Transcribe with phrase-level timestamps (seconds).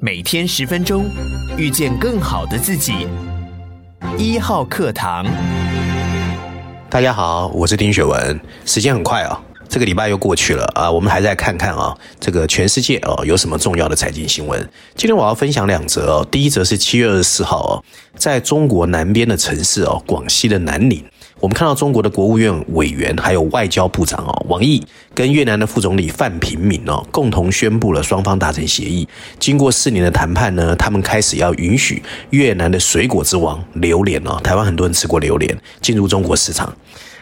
[0.00, 1.10] 每天十分钟，
[1.56, 3.08] 遇见更好的自己。
[4.16, 5.26] 一号课堂，
[6.88, 8.38] 大家好，我是丁学文。
[8.64, 14.60] 时间很快啊、这个礼拜又过去了啊，我们还在看看啊，这个全世界哦有什么重要的财经新闻。
[14.94, 17.82] 今天我要分享两则哦，第一则是七月二十四号哦，
[18.14, 21.04] 在中国南边的城市哦，广西的南宁。
[21.40, 24.84] 我们看到中国的国务院委员还有外交部长哦，王毅
[25.14, 29.06] 跟越南的副总理范平敏哦，共同宣布了双方达成协议。
[29.38, 36.74] 经过四年的谈判呢，他们开始要允许越南的水果之王榴莲哦，台湾很多人吃过榴莲进入中国市场。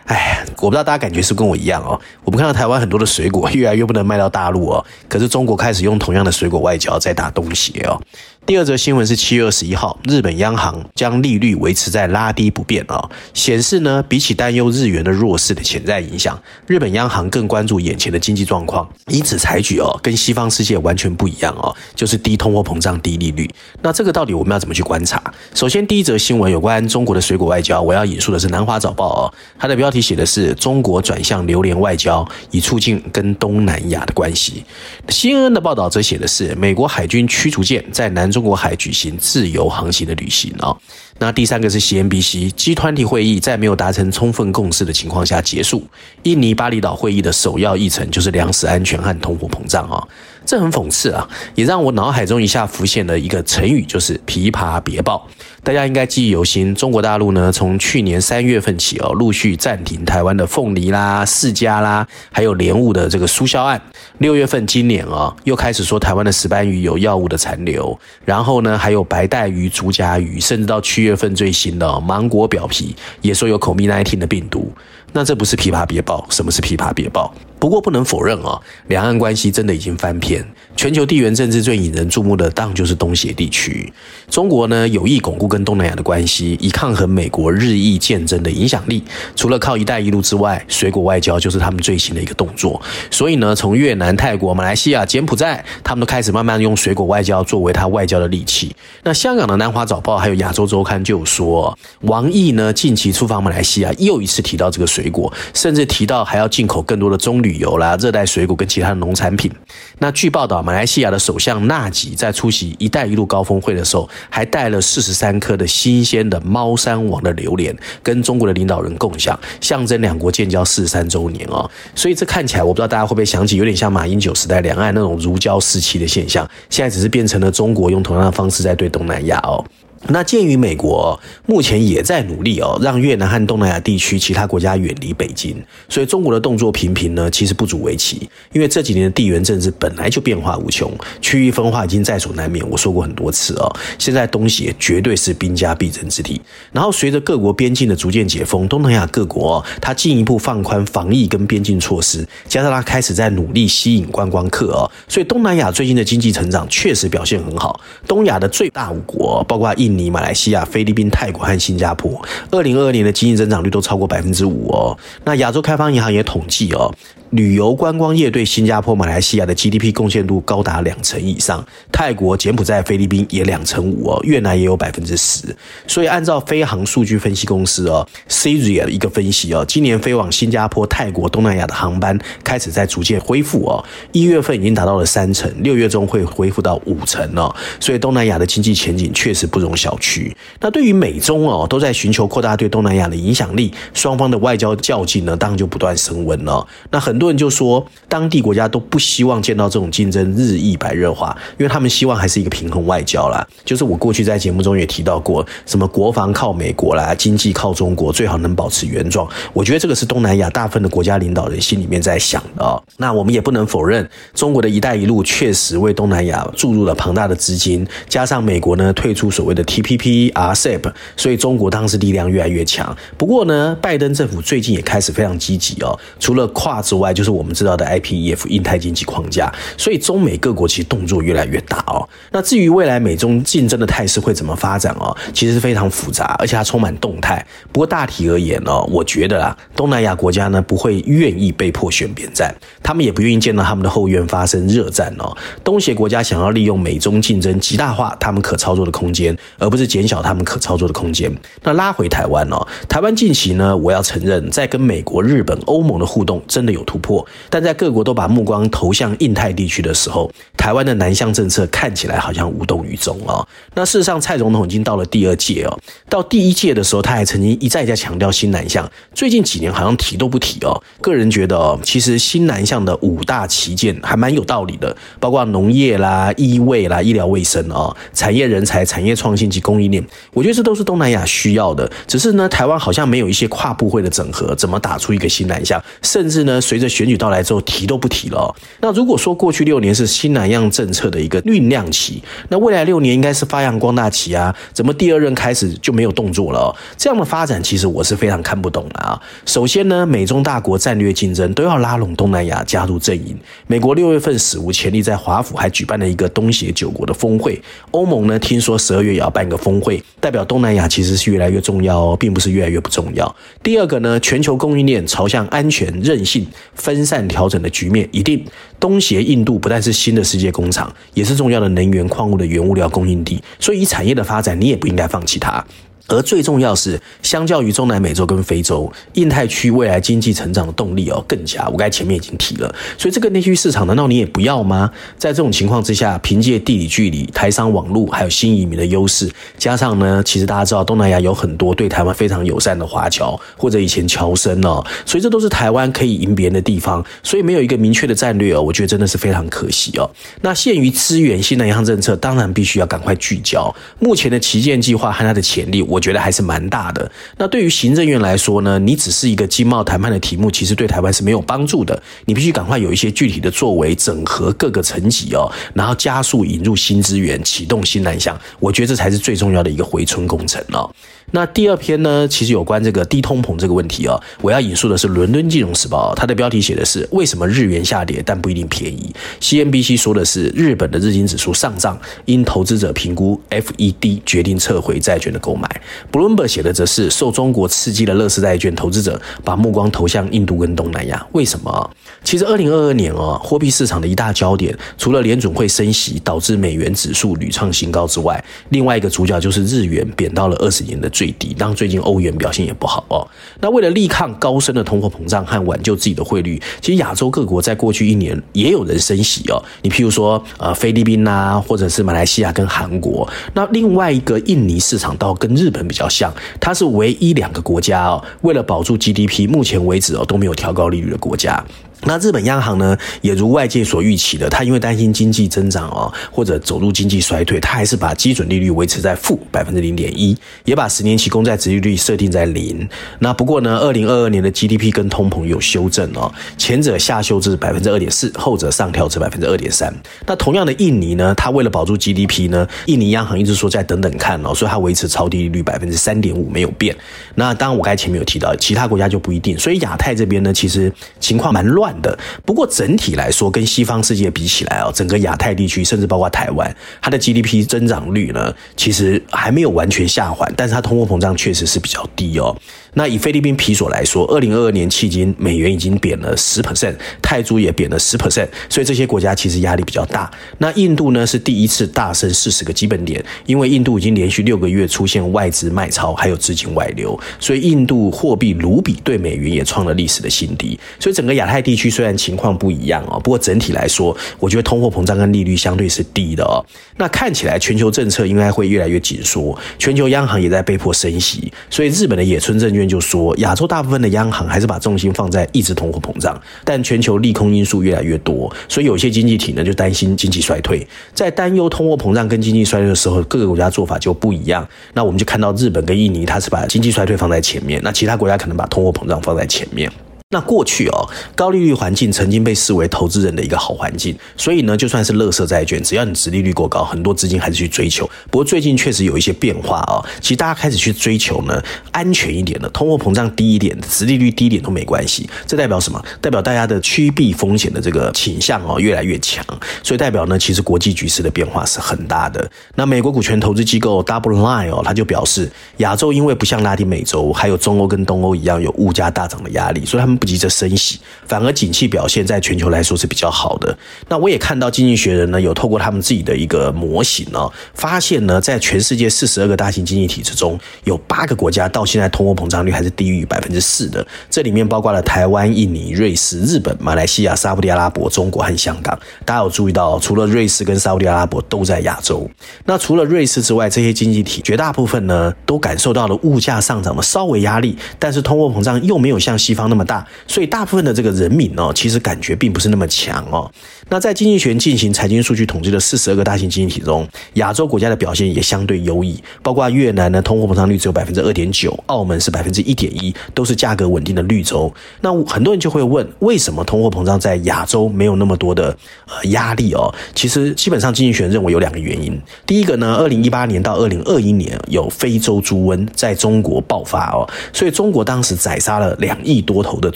[0.06, 2.00] 哎，我不知道大家感觉是跟我一样哦。
[2.22, 8.00] 我们看到台湾很多的水果越来越不能卖到大陆哦，可是中国开始用同样的水果外交在打东西哦。
[8.46, 23.50] 第二则新闻是七月二十一号，日本央行将利率维持在拉低不变啊，显示呢，比起担忧日元的弱势的潜在影响，日本央行更关注眼前的经济状况，因此采取哦跟西方世界完全不一样哦，就是低通货膨胀、低利率。
[23.82, 25.20] 那这个到底我们要怎么去观察？
[25.52, 34.64] 首先，第一则新闻有关中国的水果外交，我要引述的是南华早报哦，它的标题写的是中国转向榴莲外交，以促进跟东南亚的关系。
[35.08, 38.30] CNN 的报道则写的是美国海军驱逐舰在南。
[38.36, 40.76] 中国海举行自由航行的旅行啊，
[41.18, 45.82] 那第三个是 CNBC，集团体会议在没有达成充分共识的情况下结束。
[46.24, 50.06] 印尼巴厘岛会议的首要议程就是粮食安全和通货膨胀啊。
[50.46, 55.26] 这很讽刺啊，也让我脑海中一下浮现了一个成语，就是“琵琶别抱”。
[55.64, 63.82] 大家应该记忆犹新，中国大陆呢，从去年三月份起哦，陆续暂停台湾的凤梨啦、释迦啦，还有莲雾的这个输销案。
[64.18, 74.70] 六月份今年啊，又开始说台湾的石斑鱼有药物的残留，然后呢，还有白带鱼、竹筴鱼，甚至到七月份最新的芒果表皮也说有 COVID-19 的病毒。
[75.12, 76.26] 那这不是琵琶别抱？
[76.30, 77.32] 什么是琵琶别抱？
[77.58, 80.46] 不过不能否认啊，两岸关系真的已经翻篇。
[80.76, 83.90] 全球地缘政治最引人注目的，当就是东协地区。
[84.28, 89.02] 中国呢，有意巩固跟东南亚的关系，以抗衡美国日益渐增的影响力。
[89.34, 92.80] 除了靠“一带一路”之外，水果外交就是他们最新的一个动作。
[93.10, 98.76] 所以呢，从越南、泰国、马来西亚、柬埔寨，他们都开始慢慢用水果外交作为他外交的利器。
[99.02, 109.52] 那香港的南华早报还有亚洲周刊就有说，王毅呢近期出访马来西亚，又一次提到这个水果，甚至提到还要进口更多的棕榈油啦、热带水果跟其他的农产品。
[109.98, 121.70] 那据报道，马来西亚的首相纳吉在出席“一带一路”高峰会的时候，还带了四十三颗的新鲜的猫山王的榴莲，跟中国的领导人共享，象征两国建交四十三周年哦。
[121.94, 129.62] 所以这看起来，我不知道大家会不会想起，有点像马英九时代两岸那种如胶似漆的现象，现在只是变成了中国用同样的方式在对东南亚哦。
[130.08, 135.56] 那鉴于美国目前也在努力哦，让越南和东南亚地区其他国家远离北京，
[135.88, 138.28] 所以中国的动作频频呢，其实不足为奇。
[138.52, 142.68] 因为这几年的地缘政治本来就变化无穷，区域分化已经在所难免。
[142.70, 146.40] 我说过很多次哦，现在东协绝对是兵家必争之地。
[146.72, 157.80] 然后随着各国边境的逐渐解封，东南亚各国它进一步放宽防疫跟边境措施，加上它开始在努力吸引观光客哦，所以东南亚最近的经济成长确实表现很好。
[158.06, 162.20] 东亚的最大五国包括印尼、马来西亚、菲律宾、泰国和新加坡，
[162.50, 164.96] 二零二二年的经济增长率都超过百分之五哦。
[165.24, 166.92] 那亚洲开发银行也统计哦。
[167.30, 175.54] 旅游观光业对新加坡、马来西亚的 GDP 贡献度高达两成以上，泰国、柬埔寨、菲律宾也两成五哦，越南也有百分之十。
[175.88, 187.52] 所以按照飞航数据分析公司哦，Ceria 的一个分析哦，今年飞往新加坡、泰国、东南亚的航班开始在逐渐恢复哦，一月份已经达到了三成，六月中会恢复到五成哦。
[187.80, 190.34] 所以东南亚的经济前景确实不容小区。
[190.60, 196.64] 那对于美中哦，都在寻求扩大对东南亚的影响力，双方的外交较劲呢，当然就不断升温了。
[196.90, 197.16] 那很。
[197.16, 203.42] 多人就说，当地国家都不希望见到这种竞争日益白热化，因为他们希望还是一个平衡外交啦。
[203.64, 209.26] 就是我过去在节目中也提到过，什么国防靠美国啦，经济靠中国，最好能保持原状。
[209.54, 212.82] 我觉得这个是东南亚大部分的国家领导人心里面在想的。
[212.98, 222.96] 那我们也不能否认，中国的一带一路确实为东南亚注入了庞大的资金，加上美国呢退出所谓的 TPP、RCEP，所以中国当时力量越来越强。
[223.18, 227.06] 不过呢，拜登政府最近也开始非常积极哦，除了跨之外。
[227.16, 232.06] 就是我们知道的 IPEF 印太经济框架，所以中美各国其实动作越来越大哦。
[232.30, 237.42] 那至于未来美中竞争的态势会怎么发展哦，其实是非常复杂，而且它充满动态。
[237.72, 245.34] 不过大体而言呢，我觉得啊，东南亚国家呢不会愿意被迫选边站，他们也不愿意见到他们的后院发生热战哦。
[245.64, 251.32] 东协国家想要利用美中竞争极大化他们可操作的空间，而不是减小他们可操作的空间。
[251.62, 263.46] 那拉回台湾哦，台湾近期呢，我要承认，在跟美国、日本、欧盟的互动真的有突破，但在各国都把目光投向印太地区的时候，台湾的南向政策看起来好像无动于衷哦。
[263.74, 270.82] 那事实上，蔡总统已经到了第二届哦，到第一届的时候，他还曾经一再在强调新南向，最近几年好像提都不提哦。
[271.00, 281.90] 个人觉得哦，其实新南向的五大旗舰还蛮有道理的，包括农业啦、医卫啦、医疗卫生哦、产业人才、产业创新及供应链，我觉得这都是东南亚需要的。
[282.06, 285.82] 只是呢，台湾好像没有一些跨部会的整合，怎么打出一个新南向？
[286.02, 288.54] 甚至呢，随着选举到来之后，提都不提了。
[288.80, 294.54] 那如果说过去六年是新南向政策的一个酝酿期，那未来六年应该是发扬光大期啊？
[294.72, 296.76] 怎么第二任开始就没有动作了哦？
[296.96, 299.20] 这样的发展其实我是非常看不懂的啊。
[299.44, 303.36] 首先呢，美中大国战略竞争都要拉拢东南亚加入阵营。
[303.66, 307.60] 美国六月份史无前例在华府还举办了一个东协九国的峰会，
[307.90, 313.36] 欧盟呢听说十二月也要办一个峰会，代表东南亚其实是越来越重要哦，并不是越来越不重要。
[313.62, 318.42] 第二个呢，全球供应链朝向安全、韧性、分散调整的局面一定。
[318.80, 325.62] 东协印度不但是新的世界工厂，也是重要的能源矿物的原物料供应地，所以产业的发展，你也不应该放弃它。
[326.08, 331.66] 而最重要是，相较于中南美洲跟非洲，印太区未来经济成长的动力哦更加。
[331.68, 334.88] 我刚才前面已经提了，所以这个内需市场难道你也不要吗？
[335.18, 347.04] 在这种情况之下，凭借地理距离、台商网络还有新移民的优势，加上呢，其实大家知道东南亚有很多对台湾非常友善的华侨或者以前侨生哦，所以这都是台湾可以赢别人的地方。
[347.24, 350.08] 所以没有一个明确的战略哦，我觉得真的是非常可惜哦。
[350.42, 353.74] 那限于资源，新南向政策当然必须要赶快聚焦。
[353.98, 355.95] 目前的旗舰计划和它的潜力，我。
[355.96, 357.10] 我觉得还是蛮大的。
[357.38, 362.00] 那对于行政院来说呢，你只是一个经贸谈判的题目，其实对台湾是没有帮助的。
[362.26, 368.38] 你必须赶快有一些具体的作为，整合各个层级哦，然后加速引入新资源，启动新南向。
[368.60, 370.90] 我觉得这才是最重要的一个回春工程哦。
[371.32, 379.14] 那第二篇呢，其实有关这个低通膨这个问题哦，我要引述的是《伦敦金融时报》，它的标题写的是为什么日元下跌但不一定便宜。
[379.40, 385.68] CNBC 说的是日本的日经指数上涨，因投资者评估 FED 决定撤回债券的购买。
[386.12, 391.26] Bloomberg 写的则是受中国刺激的乐视债券投资者把目光投向印度跟东南亚。
[391.32, 391.90] 为什么？
[392.22, 403.26] 其实二零二二年哦，货币市场的一大焦点，除了联准会升息导致美元指数屡创新高之外，另外一个主角就是日元贬到了二十年的最低，让最近欧元表现也不好哦。
[403.62, 409.56] 那为了力抗高升的通货膨胀和挽救自己的汇率，其实亚洲各国在过去一年也有人升息哦。
[409.80, 413.26] 你譬如说，呃，菲律宾呐，或者是马来西亚跟韩国。
[413.54, 416.30] 那另外一个印尼市场倒跟日本比较像，
[416.60, 421.64] 它是唯一两个国家哦，为了保住 GDP，目前为止哦都没有调高利率的国家。
[422.06, 432.88] 那日本央行呢，也如外界所预期的，它因为担心经济增长哦，或者走入经济衰退，它还是把基准利率维持在负百分之零点一，也把十年期公债殖利率设定在零。
[433.18, 439.92] 那不过呢，二零二二年的 GDP 跟通膨有修正哦，前者下修至百分之二点四，后者上调至百分之二点三。
[440.26, 446.96] 那同样的印尼呢，它为了保住 GDP 呢，印尼央行一直说再等等看哦，所以它维持超低利率百分之三点五没有变。
[447.34, 462.56] 那当然我刚才前面有提到，其他国家就不一定，所以亚太这边呢，其实情况蛮乱的，不过整体来说，跟西方世界比起来啊，整个亚太地区，甚至包括台湾，它的 GDP 增长率呢，其实还没有完全下缓，但是它通货膨胀确实是比较低哦。
[462.98, 470.30] 那以菲律宾皮索来说，二零二二年迄今美元已经贬了十 percent，泰铢也贬了十 percent，所以这些国家其实压力比较大。
[470.56, 480.80] 那印度呢是第一次大升四十个基本点，因为印度已经连续六个月出现外资卖超，还有资金外流，所以印度货币卢比对美元也创了历史的新低。
[480.98, 486.64] 所以整个亚太地区虽然情况不一样哦，不过整体来说，我觉得通货膨胀跟利率相对是低的哦。
[486.96, 492.85] 那看起来全球政策应该会越来越紧缩，全球央行也在被迫升息，所以日本的野村证券。
[492.88, 500.86] 就说亚洲大部分的央行还是把重心放在抑制通货膨胀，但全球利空因素越来越多，所以有些经济体呢就担心经济衰退。
[501.12, 504.66] 在担忧通货膨胀跟经济衰退的时候，各个国家做法就不一样。
[504.94, 509.90] 那我们就看到日本跟印尼，它是把经济衰退放在前面，那其他国家可能把通货膨胀放在前面。
[510.30, 518.04] 那过去哦，高利率环境曾经被视为投资人的一个好环境，所以呢，就算是垃圾债券，只要你殖利率过高，很多资金还是去追求。
[518.28, 525.30] 不过最近确实有一些变化哦，其实大家开始去追求呢，安全一点的，通货膨胀低一点，殖利率低一点都没关系。
[525.46, 526.04] 这代表什么？
[526.20, 529.44] 代表大家的趋避风险的这个倾向哦越来越强，
[529.84, 532.50] 所以代表呢，其实国际局势的变化是很大的。
[532.74, 540.15] 那美国股权投资机构 DoubleLine 哦，他就表示，亚洲因为不像拉丁美洲还有中欧跟东欧一样有物价大涨的压力，所以他们。
[540.16, 543.76] 不急着升息，反而景气表现在全球来说是比较好的。
[544.08, 554.06] 那我也看到经济学人呢有透过他们自己的一个模型哦，发现呢在全世界四十二个大型经济体之中，有八个国家到现在通货膨胀率还是低于百分之四的。
[554.30, 558.98] 这里面包括了台湾、印尼、瑞士、日本、马来西亚、沙特阿拉伯、中国和香港。
[559.24, 562.28] 大家有注意到，除了瑞士跟沙特阿拉伯都在亚洲。
[562.64, 573.50] 那除了瑞士之外，这些经济体绝大部分呢都感受到了物价上涨的稍微压力，但是通货膨胀又没有像西方那么大，所以大部分的这个人民哦，其实感觉并不是那么强哦。
[573.88, 584.72] 那在经济学进行财经数据统计的四十二个大型经济体中，亚洲国家的表现也相对优异，包括越南呢，通货膨胀率只有百分之二点九，澳门是百分之一点一，都是价格稳定的绿洲。
[585.00, 589.94] 那很多人就会问，为什么通货膨胀在亚洲没有那么多的呃压力哦？
[590.14, 592.20] 其实基本上经济学认为有两个原因。
[592.44, 599.90] 第一个呢，二零一八年到二零二一年有非洲猪瘟在中国爆发哦，所以中国当时宰杀了两亿多头的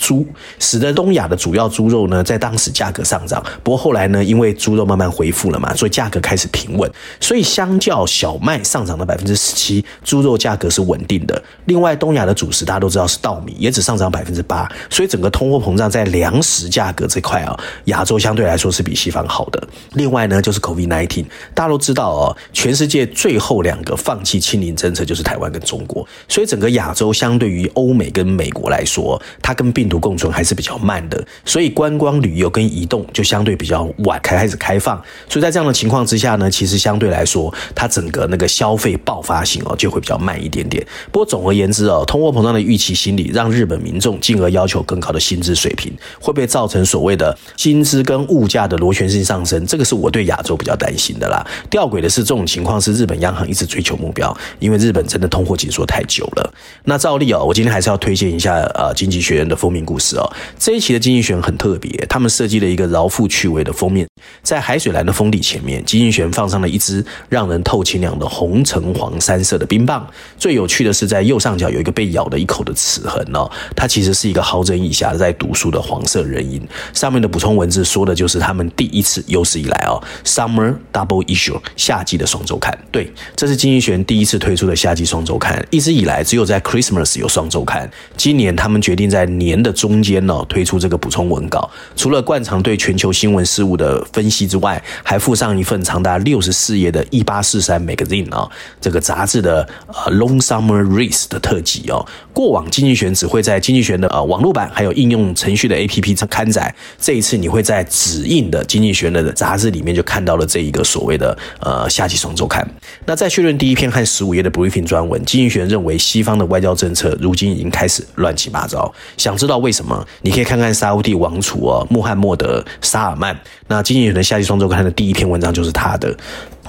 [0.00, 0.26] 猪，
[0.58, 3.44] 使得东亚的主要猪肉呢在当时价格上涨。
[3.62, 6.90] 不过后来呢，因为猪肉慢慢恢复了嘛，所以价格开始平稳。
[7.20, 11.42] 所以相较小麦上涨了百分之十七，猪肉价格是稳定的。
[11.66, 14.66] 另外，东亚的主食大家都知道是稻米，也只上涨百分之八。
[14.88, 17.54] 所以整个通货膨胀在粮食价格这块啊，
[17.84, 19.62] 亚洲相对来说是比西方好的。
[19.92, 26.06] 另外呢，就是 COVID-19，大家都知道哦，全世界最后两个放弃清零政策就是台湾跟中国。
[26.26, 31.22] 所以整个亚洲相对于欧美跟美国来说，它跟病毒共存还是比较慢的。
[31.44, 33.86] 所以观光旅游跟移动就相对比较。
[34.04, 34.96] 晚开开始开放，
[35.28, 40.86] 所以在这样的情况之下呢，其实相对来说，它整个那个消费爆发性哦就会比较慢一点点。
[41.10, 49.66] 不过总而言之哦，通货膨胀的预期心理让日本民众进而要求更高的薪资水平，会不会造成所谓的薪资跟物价的螺旋性上升？
[49.66, 51.44] 这个是我对亚洲比较担心的啦。
[51.68, 56.54] 吊诡的是，这种情况是日本央行一直追求目标，因为日本真的通货紧缩太久了。
[56.84, 60.28] 那照例哦，我今天还是要推荐一下呃《经济学人》的封面故事哦。
[60.58, 63.60] 这一期的《经济学人》很特别，他们设计了一个饶富趣味。
[63.60, 64.08] 的封面，
[64.42, 70.08] 在海水蓝的封底前面，经济学人放上了一支让人透清凉的红橙黄三色的冰棒。
[70.38, 73.46] 最有趣的是，在右上角有一个被咬了一口的齿痕哦，
[73.76, 76.66] 它其实是一个好整以暇在读书的黄色人影。
[76.94, 82.76] 上面的补充文字说的就是他们第一次有史以来哦，Summer Double Issue 夏季的双周刊。
[82.90, 87.90] 对，这是经济学人第一次推出的夏季双周刊，一直以来只有在 Christmas 有双周刊。
[88.16, 93.40] 今年他们决定在年的中间哦推出这个补充文稿，除了惯常对全球新闻。
[93.50, 98.48] 事务的分析之外，还附上一份长达六十四页的《一八四三 Magazine》啊，
[98.80, 102.06] 这个杂志的呃 Long Summer Race 的特辑哦。
[102.32, 112.64] 过往经济学只会在经济学的呃网络版还有应用程序的 APP 上刊载，这一次你会在纸印的经济学的杂志里面就看到了这一个所谓的呃夏季双周刊。
[113.04, 118.94] 那在绪论第一篇和十五页的 Briefing 专文，经济学认为西方的外交政策如今已经开始乱七八糟。
[119.16, 120.04] 想知道为什么？
[120.22, 123.38] 你可以看看沙乌地王储哦穆罕默德沙尔曼。
[123.68, 126.16] 那经济学的夏季双周刊的第一篇文章就是他的。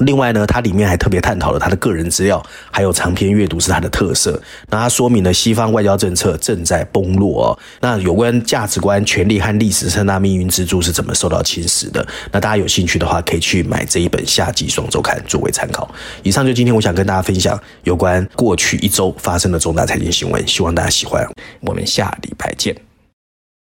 [0.06, 4.42] 另外呢，它里面还特别探讨了他的个人资料，还有长篇阅读是他的特色。
[4.70, 7.60] 那它说明了西方外交政策正在崩落哦。
[7.82, 12.06] 那有关价值观、权力和历史三大命运支柱是怎么受到侵蚀的？
[12.32, 15.90] 那大家有兴趣的话，可以去买这一本夏季双周刊作为参考。
[16.24, 21.28] 以上就今天我想跟大家分享有关过去一周发生的重大财经新闻，希望大家喜欢。
[21.62, 22.91] 我们下礼拜见。